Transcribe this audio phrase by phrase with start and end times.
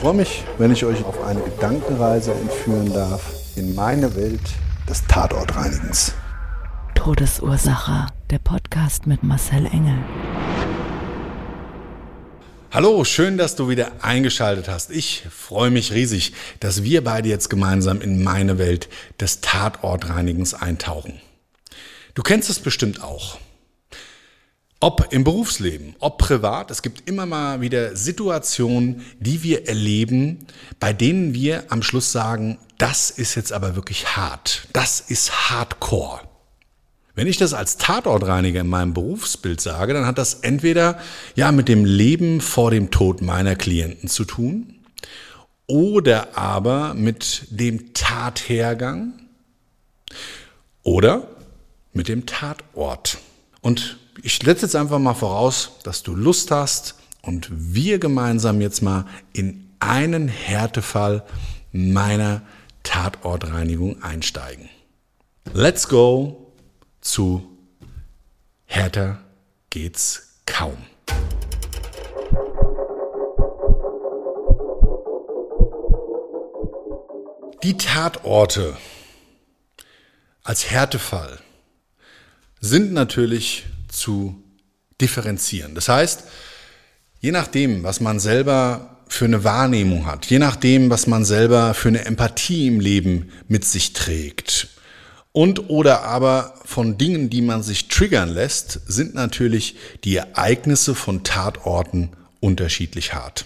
[0.00, 4.40] Ich freue mich, wenn ich euch auf eine Gedankenreise entführen darf in meine Welt
[4.88, 6.14] des Tatortreinigens.
[6.94, 8.06] Todesursache.
[8.30, 9.98] Der Podcast mit Marcel Engel.
[12.70, 14.90] Hallo, schön, dass du wieder eingeschaltet hast.
[14.90, 18.88] Ich freue mich riesig, dass wir beide jetzt gemeinsam in meine Welt
[19.20, 21.20] des Tatortreinigens eintauchen.
[22.14, 23.36] Du kennst es bestimmt auch.
[24.82, 30.46] Ob im Berufsleben, ob privat, es gibt immer mal wieder Situationen, die wir erleben,
[30.78, 34.68] bei denen wir am Schluss sagen, das ist jetzt aber wirklich hart.
[34.72, 36.22] Das ist Hardcore.
[37.14, 40.98] Wenn ich das als Tatortreiniger in meinem Berufsbild sage, dann hat das entweder
[41.34, 44.76] ja mit dem Leben vor dem Tod meiner Klienten zu tun
[45.66, 49.12] oder aber mit dem Tathergang
[50.82, 51.28] oder
[51.92, 53.18] mit dem Tatort.
[53.60, 58.82] Und ich setze jetzt einfach mal voraus, dass du Lust hast und wir gemeinsam jetzt
[58.82, 61.24] mal in einen Härtefall
[61.72, 62.42] meiner
[62.82, 64.68] Tatortreinigung einsteigen.
[65.52, 66.52] Let's go
[67.00, 67.46] zu
[68.66, 69.20] härter
[69.70, 70.76] geht's kaum.
[77.62, 78.76] Die Tatorte
[80.42, 81.38] als Härtefall
[82.60, 84.42] sind natürlich zu
[85.00, 85.74] differenzieren.
[85.74, 86.24] Das heißt,
[87.20, 91.88] je nachdem, was man selber für eine Wahrnehmung hat, je nachdem, was man selber für
[91.88, 94.68] eine Empathie im Leben mit sich trägt,
[95.32, 101.22] und oder aber von Dingen, die man sich triggern lässt, sind natürlich die Ereignisse von
[101.22, 103.44] Tatorten unterschiedlich hart.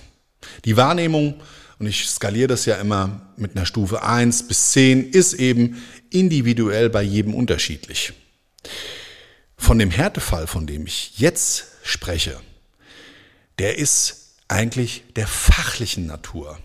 [0.64, 1.34] Die Wahrnehmung,
[1.78, 6.88] und ich skaliere das ja immer mit einer Stufe 1 bis 10, ist eben individuell
[6.88, 8.14] bei jedem unterschiedlich.
[9.56, 12.40] Von dem Härtefall, von dem ich jetzt spreche,
[13.58, 16.58] der ist eigentlich der fachlichen Natur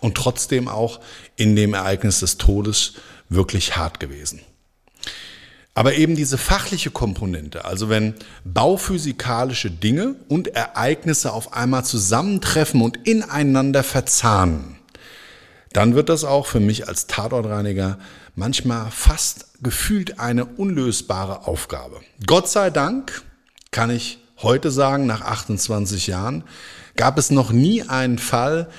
[0.00, 1.00] und trotzdem auch
[1.36, 2.94] in dem Ereignis des Todes
[3.28, 4.40] wirklich hart gewesen.
[5.74, 8.14] Aber eben diese fachliche Komponente, also wenn
[8.44, 14.76] bauphysikalische Dinge und Ereignisse auf einmal zusammentreffen und ineinander verzahnen,
[15.72, 17.98] dann wird das auch für mich als Tatortreiniger
[18.34, 22.00] manchmal fast gefühlt eine unlösbare Aufgabe.
[22.26, 23.22] Gott sei Dank
[23.70, 26.44] kann ich heute sagen, nach 28 Jahren,
[26.96, 28.70] gab es noch nie einen Fall,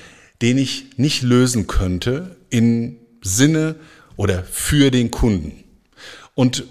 [0.42, 3.76] den ich nicht lösen könnte im Sinne
[4.16, 5.64] oder für den Kunden.
[6.34, 6.64] Und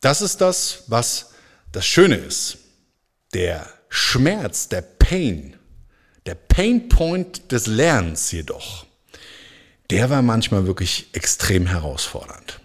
[0.00, 1.30] das ist das, was
[1.72, 2.58] das Schöne ist.
[3.34, 5.56] Der Schmerz, der Pain,
[6.26, 8.86] der Pain Point des Lernens jedoch,
[9.90, 12.59] der war manchmal wirklich extrem herausfordernd.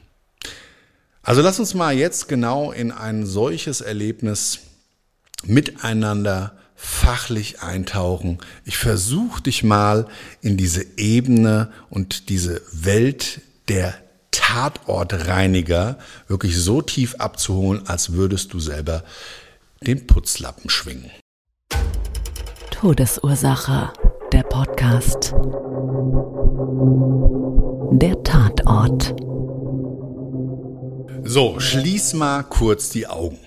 [1.25, 4.59] Also lass uns mal jetzt genau in ein solches Erlebnis
[5.43, 8.37] miteinander fachlich eintauchen.
[8.63, 10.07] Ich versuche dich mal
[10.41, 13.95] in diese Ebene und diese Welt der
[14.29, 15.97] Tatortreiniger
[16.27, 19.03] wirklich so tief abzuholen, als würdest du selber
[19.81, 21.09] den Putzlappen schwingen.
[22.69, 23.91] Todesursache,
[24.31, 25.33] der Podcast.
[27.93, 29.15] Der Tatort.
[31.27, 33.39] So, schließ mal kurz die Augen.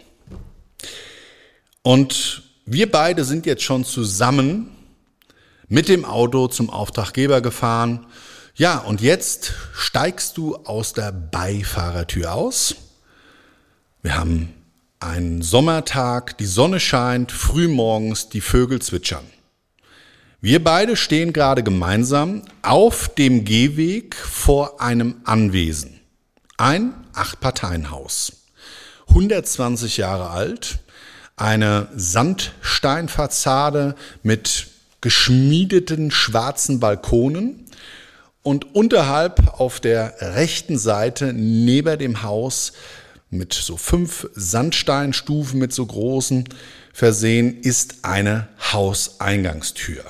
[1.82, 4.68] Und wir beide sind jetzt schon zusammen
[5.68, 8.06] mit dem Auto zum Auftraggeber gefahren
[8.56, 12.74] ja, und jetzt steigst du aus der Beifahrertür aus.
[14.02, 14.52] Wir haben
[14.98, 19.24] einen Sommertag, die Sonne scheint, frühmorgens, die Vögel zwitschern.
[20.40, 26.00] Wir beide stehen gerade gemeinsam auf dem Gehweg vor einem Anwesen.
[26.56, 28.32] Ein Acht-Parteien-Haus.
[29.08, 30.78] 120 Jahre alt,
[31.36, 34.68] eine Sandsteinfassade mit
[35.00, 37.66] geschmiedeten schwarzen Balkonen
[38.42, 42.72] und unterhalb auf der rechten Seite neben dem Haus
[43.30, 46.44] mit so fünf Sandsteinstufen mit so großen
[46.92, 50.04] versehen ist eine Hauseingangstür.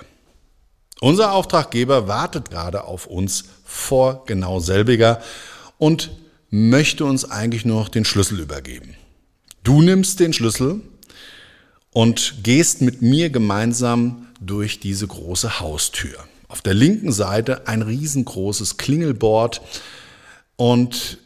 [1.00, 5.20] Unser Auftraggeber wartet gerade auf uns vor genau selbiger
[5.78, 6.10] und
[6.50, 8.94] möchte uns eigentlich noch den Schlüssel übergeben.
[9.64, 10.80] Du nimmst den Schlüssel
[11.92, 16.26] und gehst mit mir gemeinsam durch diese große Haustür.
[16.48, 19.60] Auf der linken Seite ein riesengroßes Klingelbord
[20.56, 21.18] und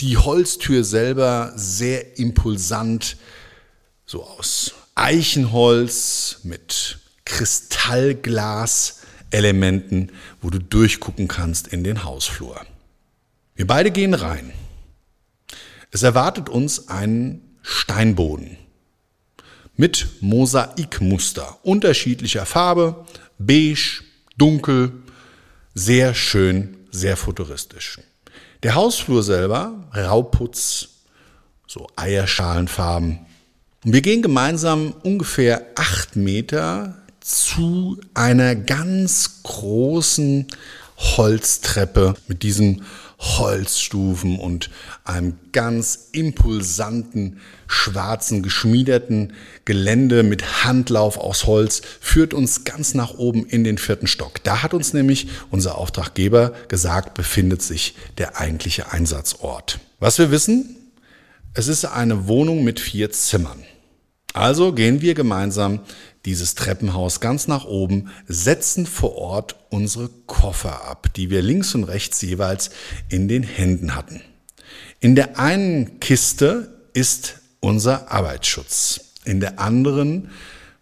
[0.00, 3.16] die Holztür selber sehr impulsant,
[4.06, 10.12] so aus Eichenholz mit Kristallglas-Elementen,
[10.42, 12.60] wo du durchgucken kannst in den Hausflur.
[13.60, 14.54] Wir beide gehen rein.
[15.90, 18.56] Es erwartet uns ein Steinboden
[19.76, 23.04] mit Mosaikmuster unterschiedlicher Farbe,
[23.38, 24.02] beige,
[24.38, 24.92] dunkel,
[25.74, 27.98] sehr schön, sehr futuristisch.
[28.62, 30.88] Der Hausflur selber, Rauputz,
[31.66, 33.18] so Eierschalenfarben.
[33.84, 40.46] Und wir gehen gemeinsam ungefähr acht Meter zu einer ganz großen
[40.96, 42.84] Holztreppe mit diesem
[43.20, 44.70] Holzstufen und
[45.04, 49.34] einem ganz impulsanten, schwarzen, geschmiederten
[49.66, 54.42] Gelände mit Handlauf aus Holz führt uns ganz nach oben in den vierten Stock.
[54.42, 59.80] Da hat uns nämlich unser Auftraggeber gesagt, befindet sich der eigentliche Einsatzort.
[59.98, 60.76] Was wir wissen,
[61.52, 63.62] es ist eine Wohnung mit vier Zimmern.
[64.32, 65.80] Also gehen wir gemeinsam
[66.24, 71.84] dieses Treppenhaus ganz nach oben, setzen vor Ort unsere Koffer ab, die wir links und
[71.84, 72.70] rechts jeweils
[73.08, 74.22] in den Händen hatten.
[75.00, 80.30] In der einen Kiste ist unser Arbeitsschutz, in der anderen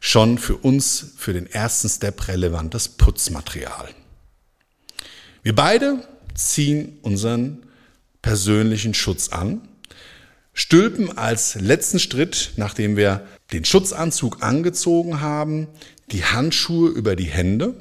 [0.01, 3.89] schon für uns für den ersten Step relevantes Putzmaterial.
[5.43, 7.65] Wir beide ziehen unseren
[8.23, 9.68] persönlichen Schutz an
[10.59, 15.69] stülpen als letzten Schritt, nachdem wir den Schutzanzug angezogen haben,
[16.11, 17.75] die Handschuhe über die Hände,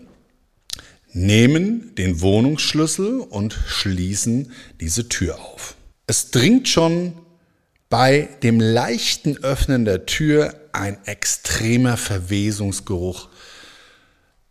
[1.11, 5.75] nehmen den Wohnungsschlüssel und schließen diese Tür auf.
[6.05, 7.13] Es dringt schon
[7.89, 13.29] bei dem leichten Öffnen der Tür ein extremer Verwesungsgeruch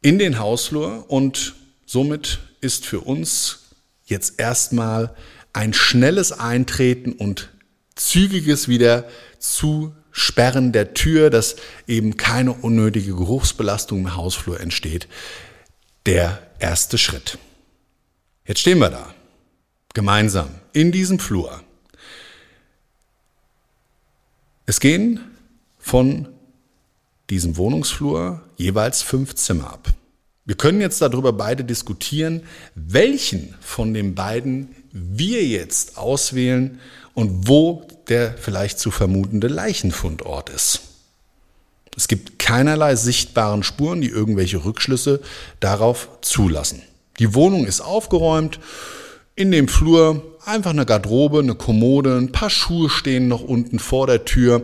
[0.02, 3.67] in den Hausflur und somit ist für uns
[4.05, 5.14] jetzt erstmal
[5.52, 7.50] ein schnelles Eintreten und
[7.96, 9.08] zügiges wieder
[9.38, 11.56] Zusperren der Tür, dass
[11.87, 15.08] eben keine unnötige Geruchsbelastung im Hausflur entsteht,
[16.06, 17.38] der erste Schritt.
[18.46, 19.12] Jetzt stehen wir da,
[19.94, 21.60] gemeinsam in diesem Flur.
[24.66, 25.20] Es gehen
[25.78, 26.28] von
[27.31, 29.93] diesem Wohnungsflur jeweils fünf Zimmer ab.
[30.44, 32.43] Wir können jetzt darüber beide diskutieren,
[32.76, 36.81] welchen von den beiden wir jetzt auswählen
[37.14, 40.81] und wo der vielleicht zu vermutende Leichenfundort ist.
[41.96, 45.20] Es gibt keinerlei sichtbaren Spuren, die irgendwelche Rückschlüsse
[45.60, 46.82] darauf zulassen.
[47.19, 48.60] Die Wohnung ist aufgeräumt.
[49.34, 54.06] In dem Flur einfach eine Garderobe, eine Kommode, ein paar Schuhe stehen noch unten vor
[54.06, 54.62] der Tür.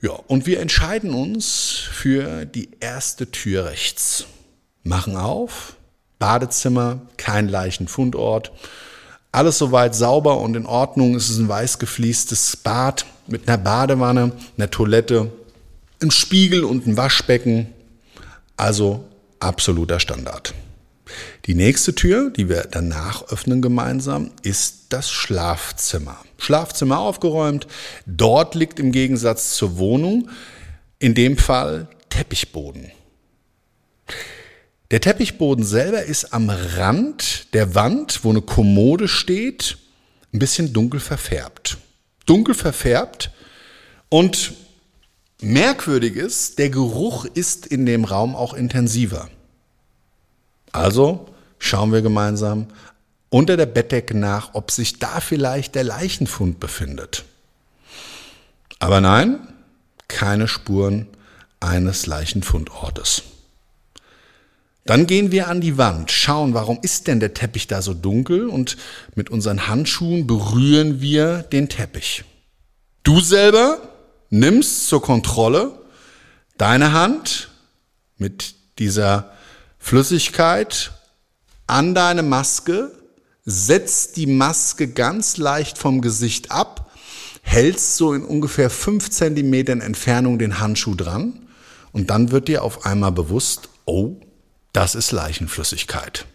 [0.00, 4.26] Ja, und wir entscheiden uns für die erste Tür rechts.
[4.82, 5.76] Machen auf,
[6.18, 8.52] Badezimmer, kein Leichenfundort.
[9.32, 11.14] Alles soweit sauber und in Ordnung.
[11.14, 15.32] Es ist ein weiß gefliestes Bad mit einer Badewanne, einer Toilette,
[16.00, 17.72] einem Spiegel und einem Waschbecken.
[18.56, 19.04] Also
[19.40, 20.54] absoluter Standard.
[21.46, 26.16] Die nächste Tür, die wir danach öffnen gemeinsam, ist das Schlafzimmer.
[26.38, 27.66] Schlafzimmer aufgeräumt.
[28.06, 30.28] Dort liegt im Gegensatz zur Wohnung
[30.98, 32.90] in dem Fall Teppichboden.
[34.90, 39.78] Der Teppichboden selber ist am Rand der Wand, wo eine Kommode steht,
[40.32, 41.78] ein bisschen dunkel verfärbt.
[42.26, 43.30] Dunkel verfärbt
[44.08, 44.52] und
[45.40, 49.28] merkwürdig ist, der Geruch ist in dem Raum auch intensiver.
[50.72, 52.66] Also schauen wir gemeinsam
[53.30, 57.24] unter der Bettdecke nach, ob sich da vielleicht der Leichenfund befindet.
[58.78, 59.48] Aber nein,
[60.08, 61.08] keine Spuren
[61.60, 63.22] eines Leichenfundortes.
[64.84, 68.48] Dann gehen wir an die Wand, schauen, warum ist denn der Teppich da so dunkel
[68.48, 68.76] und
[69.14, 72.24] mit unseren Handschuhen berühren wir den Teppich.
[73.02, 73.78] Du selber
[74.28, 75.78] nimmst zur Kontrolle
[76.58, 77.48] deine Hand
[78.18, 79.32] mit dieser
[79.78, 80.92] Flüssigkeit
[81.66, 82.90] an deine Maske,
[83.44, 86.90] setzt die Maske ganz leicht vom Gesicht ab,
[87.42, 91.46] hältst so in ungefähr fünf Zentimetern Entfernung den Handschuh dran
[91.92, 94.16] und dann wird dir auf einmal bewusst, oh,
[94.74, 96.26] das ist Leichenflüssigkeit.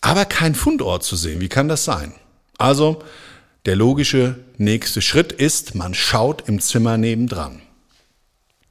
[0.00, 2.12] Aber kein Fundort zu sehen, wie kann das sein?
[2.58, 3.02] Also,
[3.66, 7.60] der logische nächste Schritt ist, man schaut im Zimmer nebendran.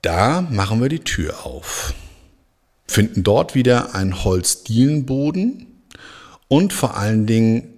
[0.02, 1.94] Da machen wir die Tür auf,
[2.88, 5.68] finden dort wieder einen Holzdielenboden
[6.48, 7.76] und vor allen Dingen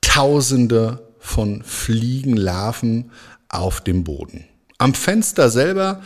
[0.00, 3.10] Tausende von Fliegenlarven
[3.48, 4.44] auf dem Boden.
[4.78, 6.02] Am Fenster selber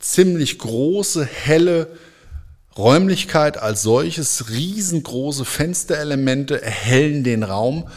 [0.00, 1.96] ziemlich große, helle
[2.76, 7.88] Räumlichkeit als solches, riesengroße Fensterelemente erhellen den Raum.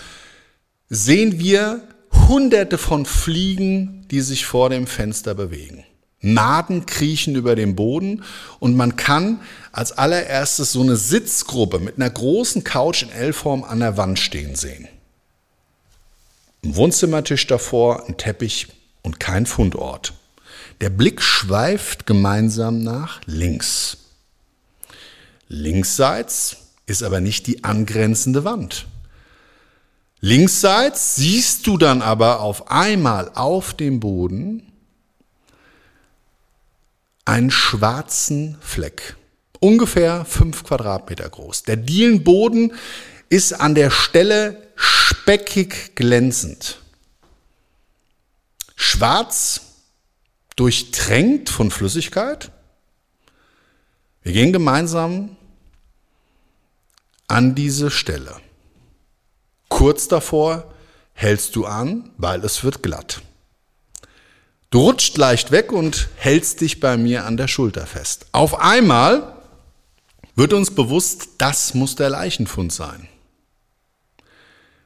[0.87, 1.81] Sehen wir
[2.27, 5.83] hunderte von Fliegen, die sich vor dem Fenster bewegen.
[6.21, 8.23] Maden kriechen über den Boden
[8.59, 13.79] und man kann als allererstes so eine Sitzgruppe mit einer großen Couch in L-Form an
[13.79, 14.87] der Wand stehen sehen.
[16.63, 18.67] Ein Wohnzimmertisch davor, ein Teppich
[19.01, 20.13] und kein Fundort.
[20.81, 23.98] Der Blick schweift gemeinsam nach links.
[25.49, 28.85] Linksseits ist aber nicht die angrenzende Wand.
[30.21, 34.71] Linksseits siehst du dann aber auf einmal auf dem Boden
[37.25, 39.15] einen schwarzen Fleck,
[39.59, 41.63] ungefähr fünf Quadratmeter groß.
[41.63, 42.73] Der Dielenboden
[43.29, 46.79] ist an der Stelle speckig glänzend.
[48.75, 49.61] Schwarz,
[50.55, 52.51] durchtränkt von Flüssigkeit.
[54.21, 55.37] Wir gehen gemeinsam
[57.29, 58.35] an diese Stelle.
[59.69, 60.73] Kurz davor
[61.13, 63.21] hältst du an, weil es wird glatt.
[64.71, 68.27] Du rutscht leicht weg und hältst dich bei mir an der Schulter fest.
[68.31, 69.35] Auf einmal
[70.35, 73.07] wird uns bewusst, das muss der Leichenfund sein.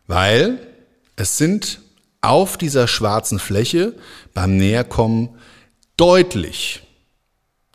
[0.07, 0.65] Weil
[1.15, 1.81] es sind
[2.21, 3.93] auf dieser schwarzen Fläche
[4.33, 5.37] beim Näherkommen
[5.97, 6.83] deutlich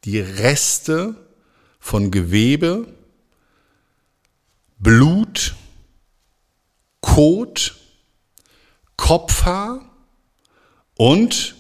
[0.05, 1.15] die Reste
[1.79, 2.87] von Gewebe,
[4.79, 5.57] Blut,
[7.01, 7.75] Kot,
[8.97, 9.81] Kopfhaar
[10.97, 11.57] und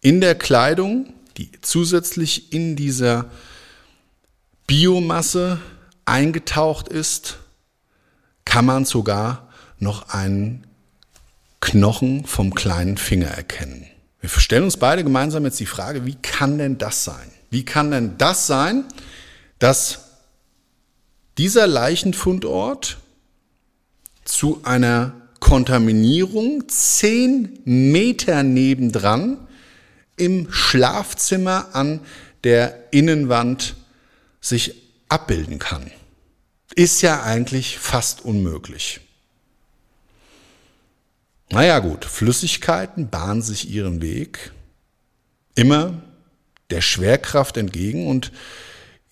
[0.00, 3.30] in der Kleidung, die zusätzlich in dieser
[4.66, 5.60] Biomasse
[6.04, 7.38] eingetaucht ist,
[8.44, 10.66] kann man sogar noch einen
[11.60, 13.86] Knochen vom kleinen Finger erkennen.
[14.20, 17.30] Wir stellen uns beide gemeinsam jetzt die Frage, wie kann denn das sein?
[17.50, 18.84] Wie kann denn das sein,
[19.58, 20.03] dass
[21.38, 22.98] dieser Leichenfundort
[24.24, 29.46] zu einer Kontaminierung zehn Meter nebendran
[30.16, 32.00] im Schlafzimmer an
[32.44, 33.74] der Innenwand
[34.40, 34.74] sich
[35.08, 35.90] abbilden kann.
[36.74, 39.00] Ist ja eigentlich fast unmöglich.
[41.50, 44.52] Naja gut, Flüssigkeiten bahnen sich ihren Weg
[45.54, 46.02] immer
[46.70, 48.32] der Schwerkraft entgegen und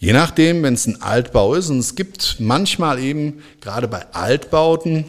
[0.02, 5.04] je nachdem, wenn es ein Altbau ist, und es gibt manchmal eben gerade bei Altbauten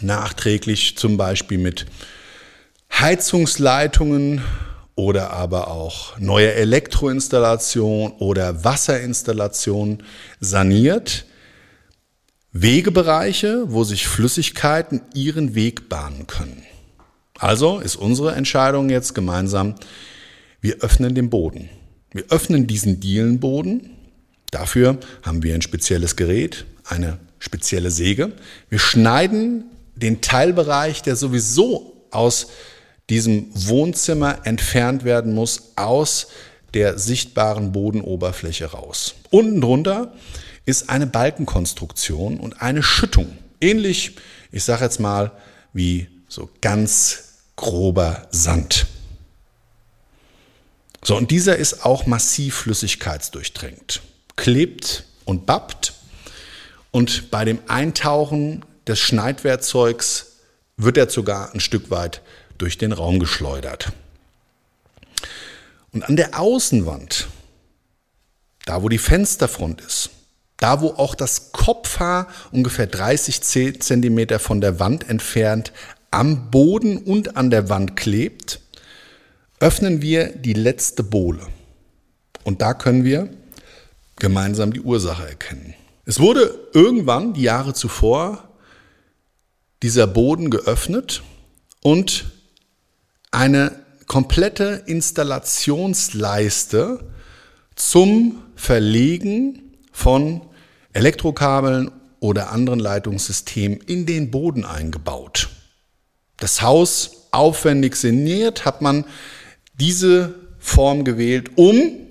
[0.00, 1.86] nachträglich zum Beispiel mit
[2.92, 4.42] Heizungsleitungen
[4.96, 10.02] oder aber auch neue Elektroinstallation oder Wasserinstallation
[10.40, 11.24] saniert,
[12.50, 16.64] Wegebereiche, wo sich Flüssigkeiten ihren Weg bahnen können.
[17.38, 19.76] Also ist unsere Entscheidung jetzt gemeinsam,
[20.60, 21.70] wir öffnen den Boden.
[22.10, 23.94] Wir öffnen diesen Dielenboden.
[24.50, 28.32] Dafür haben wir ein spezielles Gerät, eine spezielle Säge.
[28.70, 29.64] Wir schneiden
[29.94, 32.48] den Teilbereich, der sowieso aus
[33.10, 36.28] diesem Wohnzimmer entfernt werden muss, aus
[36.74, 39.14] der sichtbaren Bodenoberfläche raus.
[39.30, 40.12] Unten drunter
[40.66, 43.36] ist eine Balkenkonstruktion und eine Schüttung.
[43.60, 44.16] Ähnlich,
[44.52, 45.32] ich sage jetzt mal,
[45.72, 48.86] wie so ganz grober Sand.
[51.02, 54.02] So, und dieser ist auch massiv flüssigkeitsdurchtränkt,
[54.38, 55.92] klebt und bappt.
[56.90, 60.38] Und bei dem Eintauchen des Schneidwerkzeugs
[60.78, 62.22] wird er sogar ein Stück weit
[62.56, 63.92] durch den Raum geschleudert.
[65.92, 67.28] Und an der Außenwand,
[68.64, 70.10] da wo die Fensterfront ist,
[70.56, 75.72] da wo auch das Kopfhaar ungefähr 30 Zentimeter von der Wand entfernt
[76.10, 78.60] am Boden und an der Wand klebt,
[79.60, 81.46] öffnen wir die letzte Bohle.
[82.44, 83.28] Und da können wir
[84.18, 85.74] gemeinsam die Ursache erkennen.
[86.04, 88.48] Es wurde irgendwann, die Jahre zuvor,
[89.82, 91.22] dieser Boden geöffnet
[91.82, 92.26] und
[93.30, 97.00] eine komplette Installationsleiste
[97.76, 100.40] zum Verlegen von
[100.92, 105.50] Elektrokabeln oder anderen Leitungssystemen in den Boden eingebaut.
[106.38, 109.04] Das Haus aufwendig saniert, hat man
[109.74, 112.07] diese Form gewählt, um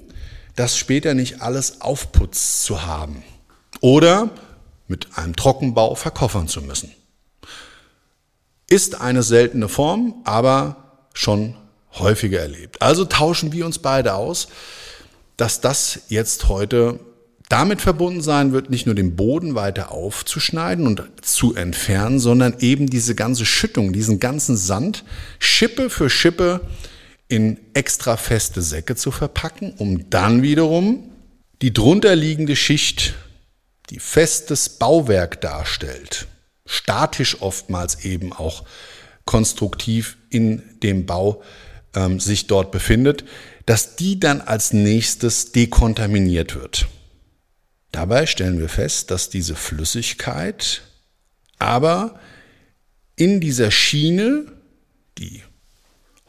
[0.58, 3.24] das später nicht alles aufputzt zu haben
[3.80, 4.32] oder
[4.88, 6.92] mit einem Trockenbau verkoffern zu müssen.
[8.70, 11.56] Ist eine seltene Form, aber schon
[11.94, 12.82] häufiger erlebt.
[12.82, 14.50] Also tauschen wir uns beide aus,
[15.38, 17.00] dass das jetzt heute
[17.50, 22.88] damit verbunden sein wird, nicht nur den Boden weiter aufzuschneiden und zu entfernen, sondern eben
[22.88, 25.06] diese ganze Schüttung, diesen ganzen Sand
[25.40, 26.62] Schippe für Schippe
[27.28, 31.12] in extra feste Säcke zu verpacken, um dann wiederum
[31.62, 33.16] die drunterliegende Schicht,
[33.90, 36.28] die festes Bauwerk darstellt,
[36.66, 38.66] statisch oftmals eben auch
[39.26, 41.44] konstruktiv in dem Bau
[41.96, 43.26] ähm, sich dort befindet,
[43.66, 46.88] dass die dann als nächstes dekontaminiert wird.
[47.92, 50.82] Dabei stellen wir fest, dass diese Flüssigkeit
[51.60, 52.20] aber
[53.16, 54.46] in dieser Schiene,
[55.18, 55.44] die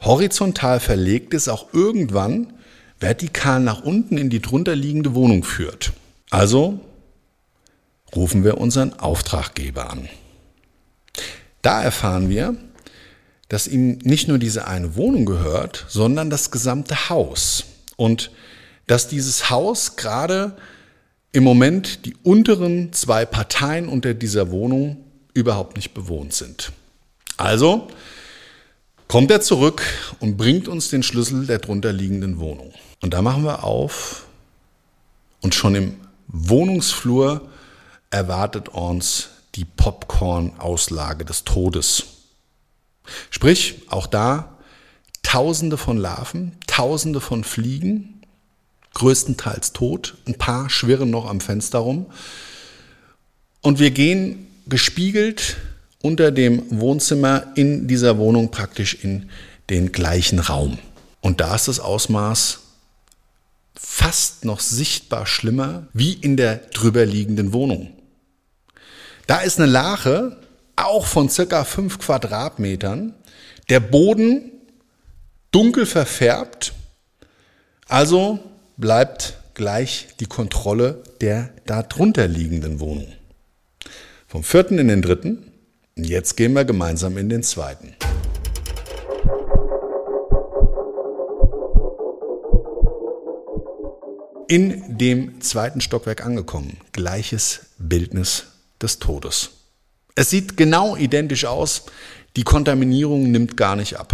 [0.01, 2.53] horizontal verlegt ist, auch irgendwann
[2.99, 5.93] vertikal nach unten in die drunterliegende Wohnung führt.
[6.29, 6.79] Also
[8.15, 10.09] rufen wir unseren Auftraggeber an.
[11.61, 12.55] Da erfahren wir,
[13.49, 17.65] dass ihm nicht nur diese eine Wohnung gehört, sondern das gesamte Haus.
[17.95, 18.31] Und
[18.87, 20.55] dass dieses Haus gerade
[21.31, 24.97] im Moment die unteren zwei Parteien unter dieser Wohnung
[25.33, 26.71] überhaupt nicht bewohnt sind.
[27.37, 27.87] Also
[29.09, 29.81] kommt er zurück
[30.19, 32.71] und bringt uns den Schlüssel der drunterliegenden Wohnung.
[33.01, 34.25] Und da machen wir auf
[35.41, 35.95] und schon im
[36.27, 37.49] Wohnungsflur
[38.11, 42.03] erwartet uns die Popcorn-Auslage des Todes.
[43.31, 44.55] Sprich, auch da
[45.23, 48.21] Tausende von Larven, Tausende von Fliegen,
[48.93, 50.17] größtenteils tot.
[50.27, 52.05] Ein paar schwirren noch am Fenster rum.
[53.61, 55.57] Und wir gehen gespiegelt
[56.01, 59.29] unter dem Wohnzimmer in dieser Wohnung praktisch in
[59.69, 60.79] den gleichen Raum.
[61.21, 62.59] Und da ist das Ausmaß
[63.75, 67.93] fast noch sichtbar schlimmer wie in der drüberliegenden Wohnung.
[69.27, 70.37] Da ist eine Lache,
[70.75, 73.13] auch von circa fünf Quadratmetern,
[73.69, 74.51] der Boden
[75.51, 76.73] dunkel verfärbt,
[77.87, 78.39] also
[78.77, 83.11] bleibt gleich die Kontrolle der darunter liegenden Wohnung.
[84.27, 85.48] Vom vierten in den dritten.
[86.03, 87.95] Jetzt gehen wir gemeinsam in den zweiten.
[94.47, 96.77] In dem zweiten Stockwerk angekommen.
[96.91, 98.45] Gleiches Bildnis
[98.81, 99.51] des Todes.
[100.15, 101.83] Es sieht genau identisch aus.
[102.35, 104.13] Die Kontaminierung nimmt gar nicht ab.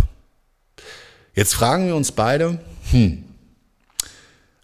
[1.34, 2.60] Jetzt fragen wir uns beide,
[2.92, 3.26] hm,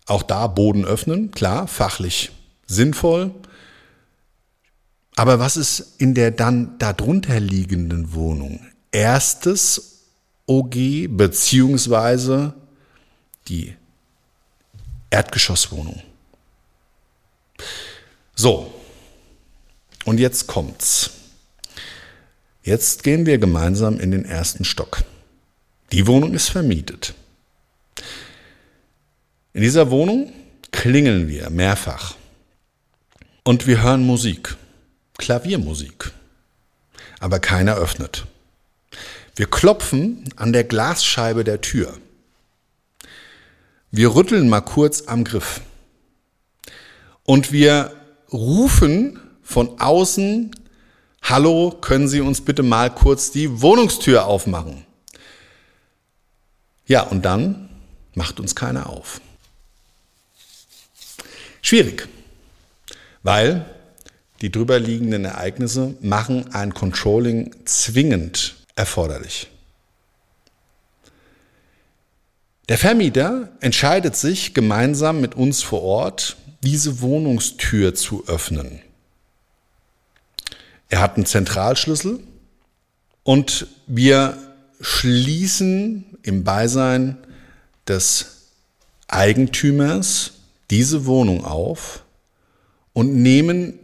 [0.05, 2.31] auch da Boden öffnen, klar, fachlich
[2.65, 3.31] sinnvoll.
[5.15, 8.65] Aber was ist in der dann darunter liegenden Wohnung?
[8.91, 10.05] Erstes
[10.47, 12.53] OG beziehungsweise
[13.47, 13.75] die
[15.09, 16.01] Erdgeschosswohnung.
[18.35, 18.73] So,
[20.05, 21.11] und jetzt kommt's.
[22.63, 25.03] Jetzt gehen wir gemeinsam in den ersten Stock.
[25.91, 27.13] Die Wohnung ist vermietet.
[29.53, 30.31] In dieser Wohnung
[30.71, 32.15] klingeln wir mehrfach
[33.43, 34.55] und wir hören Musik,
[35.21, 36.11] Klaviermusik,
[37.21, 38.25] aber keiner öffnet.
[39.37, 41.97] Wir klopfen an der Glasscheibe der Tür.
[43.91, 45.61] Wir rütteln mal kurz am Griff
[47.23, 47.95] und wir
[48.33, 50.51] rufen von außen,
[51.23, 54.85] Hallo, können Sie uns bitte mal kurz die Wohnungstür aufmachen?
[56.87, 57.69] Ja, und dann
[58.15, 59.21] macht uns keiner auf.
[61.61, 62.09] Schwierig,
[63.21, 63.65] weil
[64.41, 69.47] die drüberliegenden Ereignisse machen ein Controlling zwingend erforderlich.
[72.69, 78.81] Der Vermieter entscheidet sich gemeinsam mit uns vor Ort, diese Wohnungstür zu öffnen.
[80.89, 82.19] Er hat einen Zentralschlüssel
[83.23, 84.37] und wir
[84.79, 87.17] schließen im Beisein
[87.87, 88.47] des
[89.07, 90.31] Eigentümers
[90.69, 92.03] diese Wohnung auf
[92.93, 93.80] und nehmen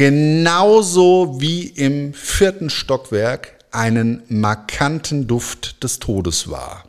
[0.00, 6.86] genauso wie im vierten Stockwerk einen markanten Duft des Todes wahr.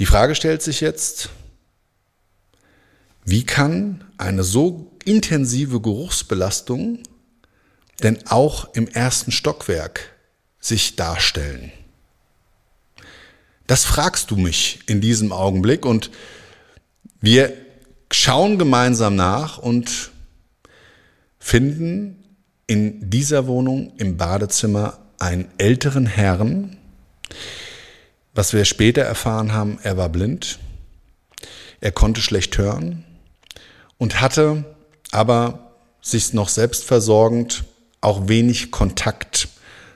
[0.00, 1.28] Die Frage stellt sich jetzt,
[3.24, 7.04] wie kann eine so intensive Geruchsbelastung
[8.02, 10.10] denn auch im ersten Stockwerk
[10.58, 11.70] sich darstellen?
[13.68, 16.10] Das fragst du mich in diesem Augenblick und
[17.22, 17.52] wir
[18.10, 20.10] schauen gemeinsam nach und
[21.38, 22.22] finden
[22.66, 26.76] in dieser Wohnung im Badezimmer einen älteren Herrn,
[28.34, 30.58] Was wir später erfahren haben, er war blind,
[31.80, 33.04] er konnte schlecht hören
[33.98, 34.64] und hatte
[35.10, 37.64] aber sich noch selbstversorgend
[38.00, 39.48] auch wenig Kontakt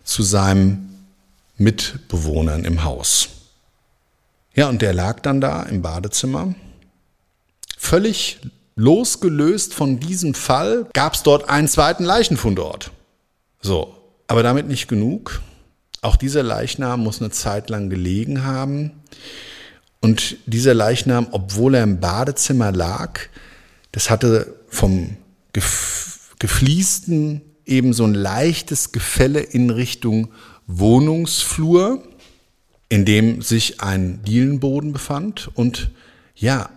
[0.05, 0.91] zu seinem
[1.57, 3.29] Mitbewohnern im Haus.
[4.55, 6.55] Ja, und der lag dann da im Badezimmer.
[7.77, 8.41] Völlig
[8.75, 12.91] losgelöst von diesem Fall gab es dort einen zweiten Leichenfundort.
[13.61, 15.43] So, aber damit nicht genug.
[16.03, 18.93] Auch dieser Leichnam muss eine Zeit lang gelegen haben.
[20.01, 23.21] Und dieser Leichnam, obwohl er im Badezimmer lag,
[23.93, 25.17] das hatte vom
[26.39, 30.29] gefliesten eben so ein leichtes Gefälle in Richtung
[30.67, 32.03] Wohnungsflur,
[32.89, 35.51] in dem sich ein Dielenboden befand.
[35.55, 35.91] Und
[36.35, 36.69] ja,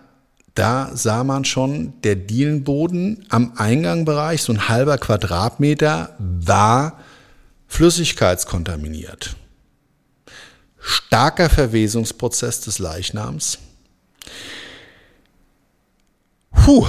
[0.54, 6.98] da sah man schon, der Dielenboden am Eingangbereich, so ein halber Quadratmeter, war
[7.68, 9.36] flüssigkeitskontaminiert.
[10.78, 13.58] Starker Verwesungsprozess des Leichnams.
[16.50, 16.86] Puh.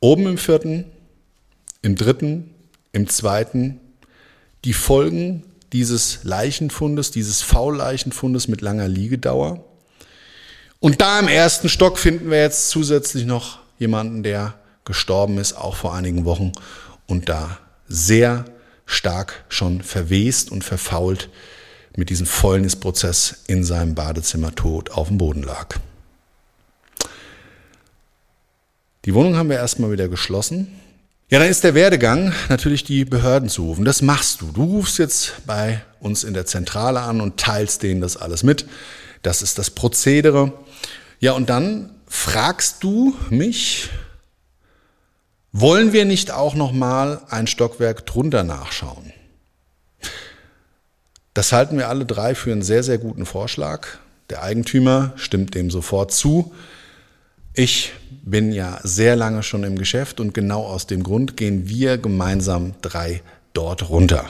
[0.00, 0.86] Oben im vierten,
[1.82, 2.54] im dritten,
[2.92, 3.80] im zweiten,
[4.64, 9.64] die Folgen dieses Leichenfundes, dieses Faulleichenfundes mit langer Liegedauer.
[10.80, 15.76] Und da im ersten Stock finden wir jetzt zusätzlich noch jemanden, der gestorben ist, auch
[15.76, 16.52] vor einigen Wochen
[17.06, 18.46] und da sehr
[18.86, 21.28] stark schon verwest und verfault
[21.96, 25.76] mit diesem Fäulnisprozess in seinem Badezimmer tot auf dem Boden lag.
[29.04, 30.80] Die Wohnung haben wir erstmal wieder geschlossen.
[31.28, 33.84] Ja, dann ist der Werdegang natürlich die Behörden zu rufen.
[33.84, 34.50] Das machst du.
[34.50, 38.66] Du rufst jetzt bei uns in der Zentrale an und teilst denen das alles mit.
[39.22, 40.52] Das ist das Prozedere.
[41.18, 43.90] Ja, und dann fragst du mich,
[45.52, 49.12] wollen wir nicht auch noch mal ein Stockwerk drunter nachschauen?
[51.34, 53.86] Das halten wir alle drei für einen sehr, sehr guten Vorschlag.
[54.30, 56.52] Der Eigentümer stimmt dem sofort zu.
[57.54, 61.98] Ich bin ja sehr lange schon im Geschäft und genau aus dem Grund gehen wir
[61.98, 64.28] gemeinsam drei dort runter.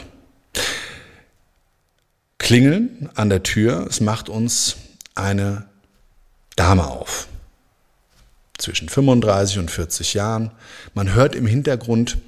[2.40, 4.76] Klingeln an der Tür, es macht uns
[5.14, 5.66] eine
[6.56, 7.28] Dame auf
[8.58, 10.50] zwischen 35 und 40 Jahren.
[10.94, 12.18] Man hört im Hintergrund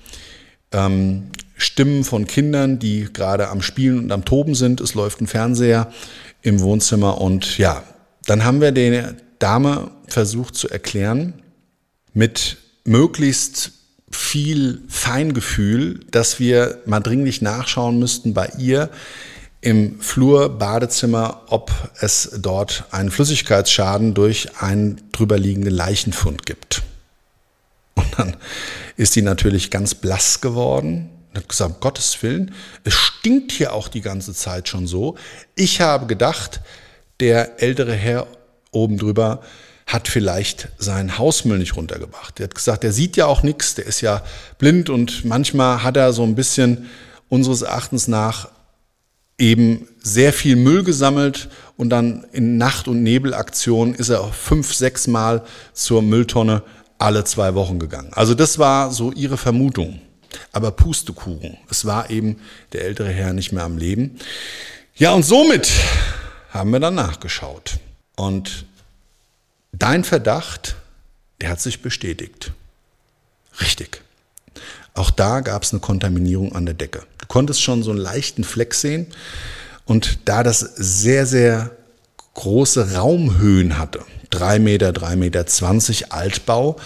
[0.70, 4.80] ähm, Stimmen von Kindern, die gerade am Spielen und am Toben sind.
[4.80, 5.92] Es läuft ein Fernseher
[6.42, 7.82] im Wohnzimmer und ja,
[8.26, 11.34] dann haben wir der Dame versucht zu erklären
[12.12, 13.72] mit möglichst
[14.10, 18.90] viel Feingefühl, dass wir mal dringlich nachschauen müssten bei ihr,
[19.62, 26.82] im Flur, Badezimmer, ob es dort einen Flüssigkeitsschaden durch einen drüberliegenden Leichenfund gibt.
[27.94, 28.36] Und dann
[28.96, 33.86] ist die natürlich ganz blass geworden und hat gesagt, Gottes Willen, es stinkt hier auch
[33.86, 35.16] die ganze Zeit schon so.
[35.54, 36.60] Ich habe gedacht,
[37.20, 38.26] der ältere Herr
[38.72, 39.42] oben drüber
[39.86, 42.38] hat vielleicht seinen Hausmüll nicht runtergebracht.
[42.40, 44.24] Der hat gesagt, der sieht ja auch nichts, der ist ja
[44.58, 46.90] blind und manchmal hat er so ein bisschen
[47.28, 48.48] unseres Erachtens nach
[49.38, 55.06] eben sehr viel Müll gesammelt und dann in Nacht- und Nebelaktion ist er fünf, sechs
[55.06, 56.62] Mal zur Mülltonne
[56.98, 58.12] alle zwei Wochen gegangen.
[58.12, 60.00] Also das war so ihre Vermutung.
[60.52, 62.38] Aber Pustekuchen, es war eben
[62.72, 64.18] der ältere Herr nicht mehr am Leben.
[64.94, 65.70] Ja, und somit
[66.50, 67.78] haben wir dann nachgeschaut.
[68.16, 68.66] Und
[69.72, 70.76] dein Verdacht,
[71.40, 72.52] der hat sich bestätigt.
[73.60, 74.02] Richtig.
[74.94, 77.02] Auch da gab es eine Kontaminierung an der Decke.
[77.32, 79.06] Konntest schon so einen leichten Fleck sehen.
[79.86, 81.70] Und da das sehr, sehr
[82.34, 86.76] große Raumhöhen hatte, drei Meter, drei Meter zwanzig Altbau,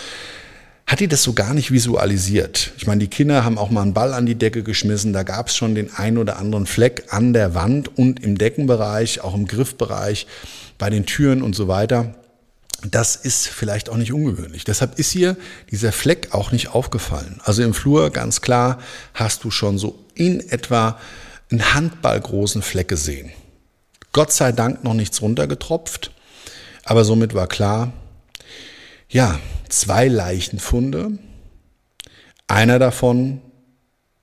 [0.86, 2.70] hat die das so gar nicht visualisiert.
[2.76, 5.48] Ich meine, die Kinder haben auch mal einen Ball an die Decke geschmissen, da gab
[5.48, 9.48] es schon den ein oder anderen Fleck an der Wand und im Deckenbereich, auch im
[9.48, 10.28] Griffbereich,
[10.78, 12.14] bei den Türen und so weiter.
[12.82, 14.64] Das ist vielleicht auch nicht ungewöhnlich.
[14.64, 15.36] Deshalb ist hier
[15.70, 17.40] dieser Fleck auch nicht aufgefallen.
[17.44, 18.78] Also im Flur ganz klar
[19.14, 20.98] hast du schon so in etwa
[21.50, 23.30] einen handballgroßen Fleck gesehen.
[24.12, 26.10] Gott sei Dank noch nichts runtergetropft,
[26.84, 27.92] aber somit war klar,
[29.08, 31.18] ja, zwei Leichenfunde,
[32.46, 33.40] einer davon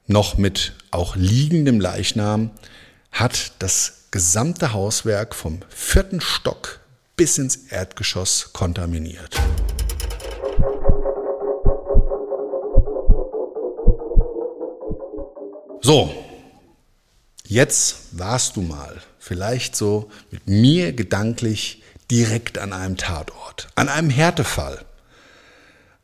[0.08, 2.52] noch mit auch liegendem Leichnam,
[3.12, 6.83] hat das gesamte Hauswerk vom vierten Stock
[7.15, 9.39] bis ins Erdgeschoss kontaminiert.
[15.82, 16.12] So,
[17.45, 24.10] jetzt warst du mal vielleicht so mit mir gedanklich direkt an einem Tatort, an einem
[24.10, 24.84] Härtefall,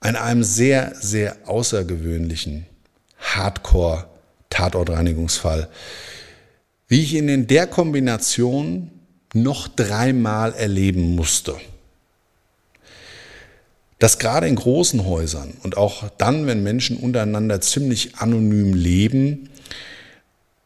[0.02, 2.68] an einem sehr, sehr außergewöhnlichen
[3.20, 5.70] Hardcore-Tatortreinigungsfall.
[6.88, 8.99] wie ich ihn in der Kombination
[9.34, 11.56] noch dreimal erleben musste.
[14.00, 19.50] Dass gerade in großen Häusern und auch dann, wenn Menschen untereinander ziemlich anonym leben,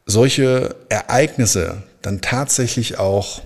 [0.06, 3.41] solche Ereignisse dann tatsächlich auch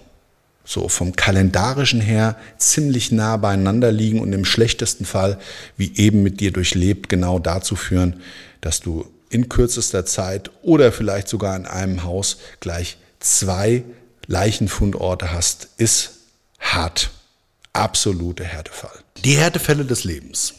[0.65, 5.39] so vom kalendarischen her ziemlich nah beieinander liegen und im schlechtesten Fall,
[5.77, 8.21] wie eben mit dir durchlebt, genau dazu führen,
[8.59, 13.83] dass du in kürzester Zeit oder vielleicht sogar in einem Haus gleich zwei
[14.27, 16.11] Leichenfundorte hast, ist
[16.59, 17.11] hart.
[17.73, 18.99] Absolute Härtefall.
[19.23, 20.55] Die Härtefälle des Lebens.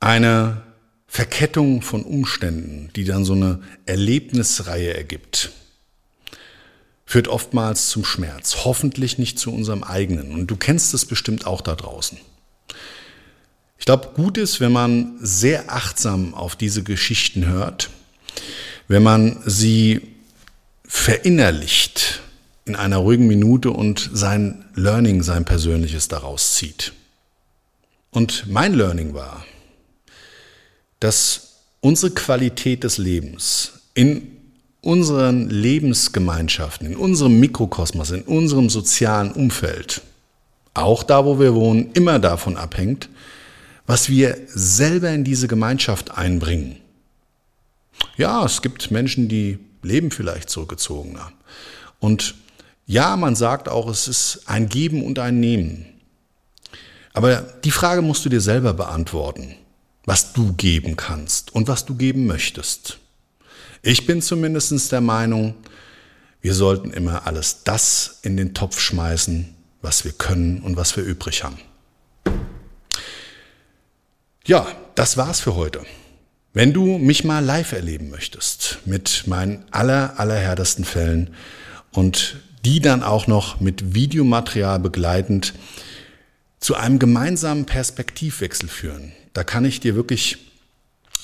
[0.00, 0.62] Eine
[1.06, 5.50] Verkettung von Umständen, die dann so eine Erlebnisreihe ergibt,
[7.06, 10.32] führt oftmals zum Schmerz, hoffentlich nicht zu unserem eigenen.
[10.32, 12.18] Und du kennst es bestimmt auch da draußen.
[13.78, 17.90] Ich glaube, gut ist, wenn man sehr achtsam auf diese Geschichten hört,
[18.88, 20.15] wenn man sie
[20.86, 22.20] verinnerlicht
[22.64, 26.92] in einer ruhigen Minute und sein Learning, sein persönliches daraus zieht.
[28.10, 29.44] Und mein Learning war,
[31.00, 34.32] dass unsere Qualität des Lebens in
[34.80, 40.02] unseren Lebensgemeinschaften, in unserem Mikrokosmos, in unserem sozialen Umfeld,
[40.74, 43.08] auch da, wo wir wohnen, immer davon abhängt,
[43.86, 46.76] was wir selber in diese Gemeinschaft einbringen.
[48.16, 51.32] Ja, es gibt Menschen, die leben vielleicht zurückgezogener.
[52.00, 52.34] Und
[52.86, 55.86] ja, man sagt auch, es ist ein Geben und ein Nehmen.
[57.12, 59.56] Aber die Frage musst du dir selber beantworten,
[60.04, 62.98] was du geben kannst und was du geben möchtest.
[63.82, 65.54] Ich bin zumindest der Meinung,
[66.40, 71.04] wir sollten immer alles das in den Topf schmeißen, was wir können und was wir
[71.04, 71.58] übrig haben.
[74.44, 75.84] Ja, das war's für heute.
[76.56, 81.34] Wenn du mich mal live erleben möchtest mit meinen aller, allerhärtesten Fällen
[81.92, 85.52] und die dann auch noch mit Videomaterial begleitend
[86.58, 90.38] zu einem gemeinsamen Perspektivwechsel führen, da kann ich dir wirklich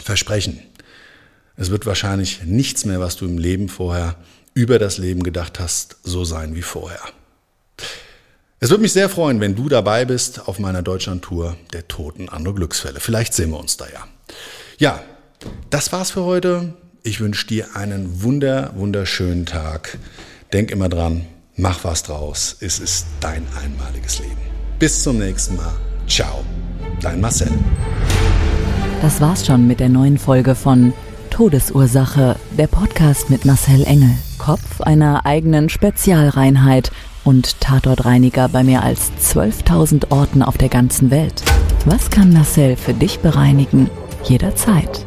[0.05, 0.61] versprechen,
[1.57, 4.17] es wird wahrscheinlich nichts mehr, was du im Leben vorher
[4.53, 7.01] über das Leben gedacht hast, so sein wie vorher.
[8.61, 12.53] Es würde mich sehr freuen, wenn du dabei bist auf meiner Deutschlandtour der Toten andere
[12.53, 13.01] Glücksfälle.
[13.01, 14.07] Vielleicht sehen wir uns da ja.
[14.77, 15.03] Ja,
[15.71, 16.75] das war's für heute.
[17.03, 19.99] Ich wünsche dir einen wunder, wunderschönen Tag.
[20.53, 21.27] Denk immer dran,
[21.57, 22.57] mach was draus.
[22.61, 24.41] Es ist dein einmaliges Leben.
[24.79, 25.75] Bis zum nächsten Mal.
[26.07, 26.45] Ciao.
[27.01, 27.51] Dein Marcel.
[29.01, 30.93] Das war's schon mit der neuen Folge von
[31.31, 34.11] Todesursache, der Podcast mit Marcel Engel.
[34.39, 36.93] Kopf einer eigenen Spezialreinheit
[37.25, 41.43] und Tatortreiniger bei mehr als 12.000 Orten auf der ganzen Welt.
[41.85, 43.91] Was kann Marcel für dich bereinigen?
[44.25, 45.07] Jederzeit.